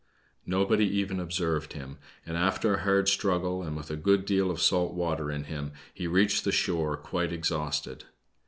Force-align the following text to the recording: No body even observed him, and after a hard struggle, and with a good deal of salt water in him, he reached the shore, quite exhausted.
No 0.47 0.65
body 0.65 0.87
even 0.89 1.19
observed 1.19 1.73
him, 1.73 1.99
and 2.25 2.35
after 2.35 2.73
a 2.73 2.81
hard 2.81 3.07
struggle, 3.07 3.61
and 3.61 3.77
with 3.77 3.91
a 3.91 3.95
good 3.95 4.25
deal 4.25 4.49
of 4.49 4.59
salt 4.59 4.95
water 4.95 5.29
in 5.29 5.43
him, 5.43 5.73
he 5.93 6.07
reached 6.07 6.43
the 6.43 6.51
shore, 6.51 6.97
quite 6.97 7.31
exhausted. 7.31 8.05